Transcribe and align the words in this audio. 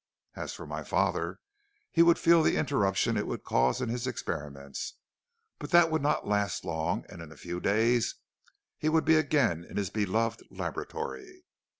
As 0.35 0.51
for 0.51 0.65
my 0.65 0.83
father, 0.83 1.37
he 1.91 2.01
would 2.01 2.17
feel 2.17 2.41
the 2.41 2.57
interruption 2.57 3.17
it 3.17 3.27
would 3.27 3.43
cause 3.43 3.81
in 3.81 3.89
his 3.89 4.07
experiments, 4.07 4.95
but 5.59 5.69
that 5.69 5.91
would 5.91 6.01
not 6.01 6.27
last 6.27 6.65
long, 6.65 7.05
and 7.07 7.21
in 7.21 7.31
a 7.31 7.37
few 7.37 7.59
days 7.59 8.15
he 8.79 8.89
would 8.89 9.05
be 9.05 9.13
again 9.15 9.63
in 9.63 9.77
his 9.77 9.91
beloved 9.91 10.41
laboratory. 10.49 11.43